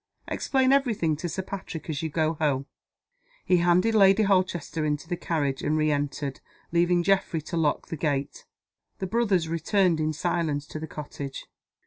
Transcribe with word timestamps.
Explain 0.27 0.71
every 0.73 0.95
thing 0.95 1.15
to 1.17 1.29
Sir 1.29 1.43
Patrick 1.43 1.87
as 1.87 2.01
you 2.01 2.09
go 2.09 2.33
home." 2.33 2.65
He 3.45 3.57
handed 3.57 3.93
Lady 3.93 4.23
Holchester 4.23 4.83
into 4.83 5.07
the 5.07 5.15
carriage; 5.15 5.61
and 5.61 5.77
re 5.77 5.91
entered, 5.91 6.39
leaving 6.71 7.03
Geoffrey 7.03 7.41
to 7.43 7.57
lock 7.57 7.89
the 7.89 7.97
gate. 7.97 8.45
The 8.97 9.05
brothers 9.05 9.47
returned 9.47 9.99
in 9.99 10.11
silence 10.11 10.65
to 10.69 10.79
the 10.79 10.87
cottage. 10.87 11.45